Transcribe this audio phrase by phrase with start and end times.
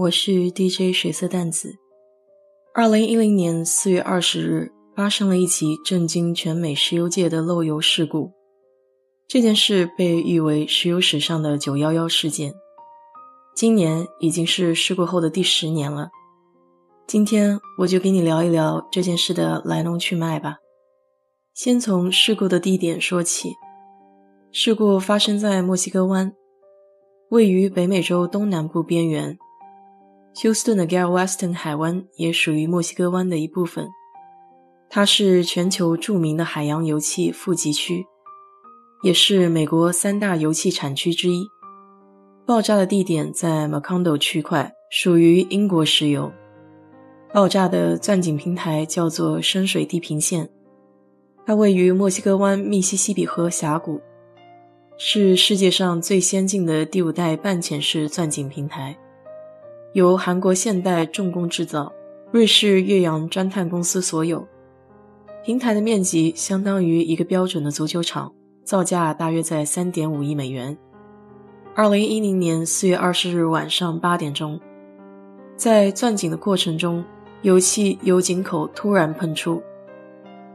[0.00, 1.76] 我是 DJ 水色淡子。
[2.72, 8.32] 二零一零年四月二十日，发生了一起震惊全美石油界的漏油事故。
[9.28, 12.54] 这件事被誉为石油史上的“九幺幺”事件。
[13.54, 16.08] 今年已经是事故后的第十年了。
[17.06, 20.56] 今天我就给你聊一聊这件事的来龙去脉吧。
[21.52, 23.52] 先从事故的地点说起。
[24.50, 26.32] 事故发生在墨西哥湾，
[27.28, 29.38] 位于北美洲东南部边缘。
[30.34, 33.88] 休斯顿的 Galveston 海湾也属于墨西哥湾的一部分，
[34.88, 38.06] 它是全球著名的海洋油气富集区，
[39.02, 41.46] 也是美国三大油气产区之一。
[42.46, 46.32] 爆炸的地点在 Macondo 区块，属于英国石油。
[47.32, 50.48] 爆炸的钻井平台叫做深水地平线，
[51.44, 54.00] 它位于墨西哥湾密西西比河峡谷，
[54.96, 58.96] 是世界上最先进的第五代半潜式钻井平台。
[59.92, 61.92] 由韩国现代重工制造、
[62.30, 64.46] 瑞士岳阳钻探公司所有。
[65.44, 70.76] 平台的面积相当于一个标准的足球场，造价大约在三点五亿美元。
[71.74, 74.60] 二零一零年四月二十日晚上八点钟，
[75.56, 77.04] 在钻井的过程中，
[77.42, 79.62] 油气由井口突然喷出。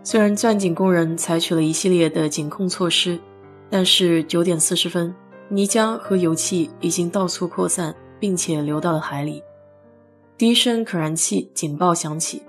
[0.04, 3.20] 虽然钻井工人采取了一系列的紧控措施，
[3.70, 5.14] 但是九点四十分，
[5.50, 7.94] 泥浆和油气已经到处扩散。
[8.20, 9.44] 并且流到了海里。
[10.38, 12.44] 第一声可燃气警报响起，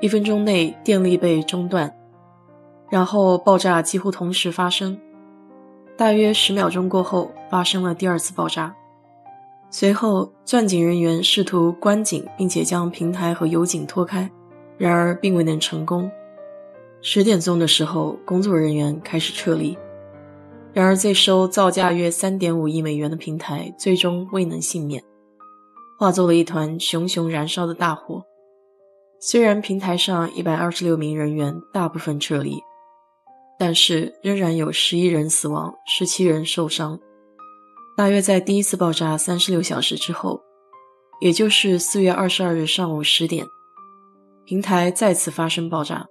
[0.00, 1.92] 一分钟内电力被中断，
[2.90, 4.98] 然后爆炸几乎同时发生。
[5.96, 8.74] 大约十秒钟过后，发生了第二次爆炸。
[9.70, 14.30] 随后，钻井人员试图关井，并且将平台和油井拖开，
[14.78, 16.10] 然而并未能成功。
[17.00, 19.76] 十点钟的时候，工作人员开始撤离。
[20.74, 25.04] 然而，这艘造价约三点五亿美元的平台最终未能幸免，
[25.98, 28.22] 化作了一团熊熊燃烧的大火。
[29.20, 32.58] 虽然平台上一百二十六名人员大部分撤离，
[33.58, 36.98] 但是仍然有十一人死亡，十七人受伤。
[37.94, 40.40] 大约在第一次爆炸三十六小时之后，
[41.20, 43.46] 也就是四月二十二日上午十点，
[44.46, 46.06] 平台再次发生爆炸。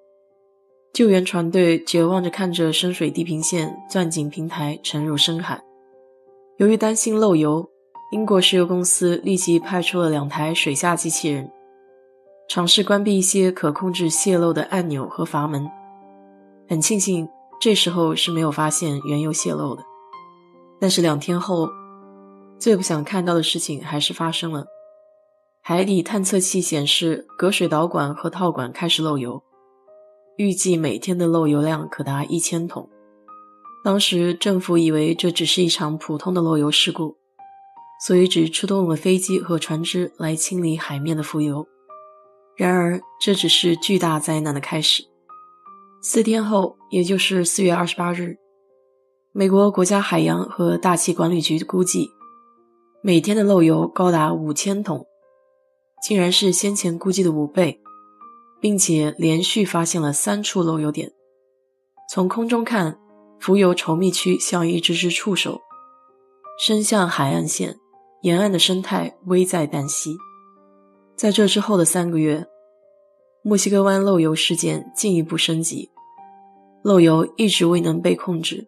[0.93, 5.61] 救援船队绝望着看着深水地平线钻井平台沉入深海。
[6.57, 7.69] 由于担心漏油，
[8.11, 11.49] 英国石油公司立即派出了两台水下机器人，
[12.49, 15.65] 尝试关闭一些可控制泄漏的按钮和阀门。
[16.67, 17.27] 很庆幸，
[17.61, 19.83] 这时候是没有发现原油泄漏的。
[20.79, 21.69] 但是两天后，
[22.59, 24.65] 最不想看到的事情还是发生了。
[25.61, 29.41] 海底探测器显示，隔水导管和套管开始漏油。
[30.37, 32.89] 预计每天的漏油量可达一千桶。
[33.83, 37.17] 当时政府以为这只是一场普通的漏油事故，
[38.05, 41.67] 所以只出动了飞机和船只来清理海面的浮油。
[42.55, 45.03] 然而，这只是巨大灾难的开始。
[46.03, 48.37] 四天后，也就是四月二十八日，
[49.31, 52.09] 美国国家海洋和大气管理局估计，
[53.01, 55.05] 每天的漏油高达五千桶，
[56.03, 57.81] 竟然是先前估计的五倍。
[58.61, 61.11] 并且连续发现了三处漏油点。
[62.09, 62.99] 从空中看，
[63.39, 65.59] 浮油稠密区像一只只触手，
[66.59, 67.77] 伸向海岸线，
[68.21, 70.15] 沿岸的生态危在旦夕。
[71.15, 72.45] 在这之后的三个月，
[73.43, 75.89] 墨西哥湾漏油事件进一步升级，
[76.83, 78.67] 漏油一直未能被控制，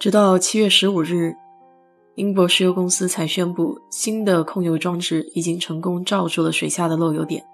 [0.00, 1.34] 直到七月十五日，
[2.16, 7.44] 英国石油公司才宣布新的控油装置已经成功罩住了水下的漏油点。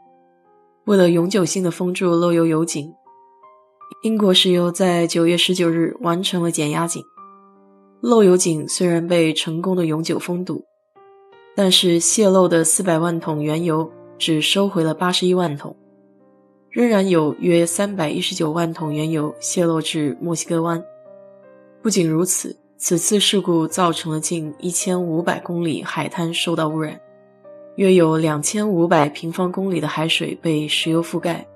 [0.90, 2.92] 为了永久性的封住漏油油井，
[4.02, 7.00] 英国石油在九月十九日完成了减压井。
[8.00, 10.64] 漏油井虽然被成功的永久封堵，
[11.54, 13.88] 但是泄漏的四百万桶原油
[14.18, 15.76] 只收回了八十一万桶，
[16.70, 20.82] 仍然有约三百一十九万桶原油泄漏至墨西哥湾。
[21.80, 27.00] 不仅如此，此次事故造成了近一千五百公里海滩受到污染。
[27.80, 31.46] 约有两千五百平方公里的海水被石油覆盖。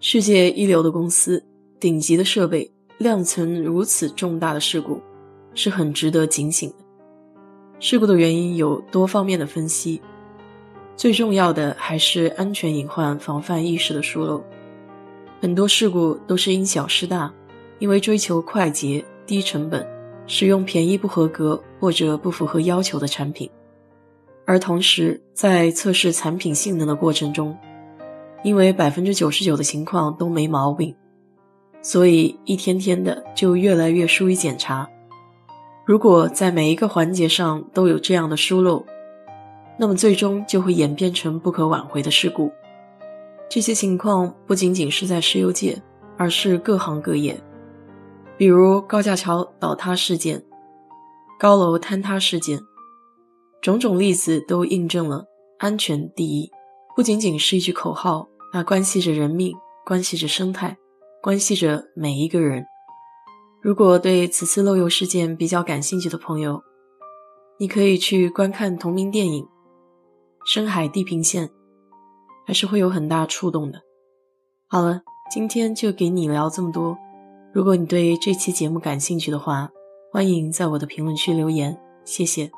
[0.00, 1.40] 世界一流的公司、
[1.78, 2.68] 顶级的设备
[2.98, 5.00] 酿成如此重大的事故，
[5.54, 6.76] 是很值得警醒的。
[7.78, 10.02] 事故的原因有多方面的分析，
[10.96, 14.42] 最重要的还是安全隐患防范意识的疏漏。
[15.40, 17.32] 很多事故都是因小失大，
[17.78, 19.86] 因为追求快捷、低成本，
[20.26, 23.48] 使用便宜不合格或者不符合要求的产品，
[24.48, 27.54] 而同时在测试产品性能的过程中，
[28.42, 30.96] 因为百分之九十九的情况都没毛病，
[31.82, 34.88] 所以一天天的就越来越疏于检查。
[35.84, 38.82] 如果在每一个环节上都有这样的疏漏，
[39.78, 42.50] 那么最终就会演变成不可挽回的事故。
[43.50, 45.78] 这些情况不仅仅是在石油界，
[46.16, 47.38] 而是各行各业，
[48.38, 50.42] 比如高架桥倒塌事件、
[51.38, 52.58] 高楼坍塌事件，
[53.60, 55.26] 种种例子都印证了
[55.58, 56.50] “安全第一”
[56.94, 60.76] 不仅仅是一句口号，它关系着人命，关系着生态，
[61.22, 62.64] 关系着每一个人。
[63.60, 66.62] 如果对此次漏油事件比较感兴趣的朋友，
[67.58, 69.44] 你可以去观看同名电影
[70.44, 71.48] 《深海地平线》，
[72.46, 73.80] 还是会有很大触动的。
[74.68, 76.96] 好了，今天就给你聊这么多。
[77.52, 79.68] 如果你对这期节目感兴趣的话，
[80.12, 82.50] 欢迎在我的评论区留言，谢谢。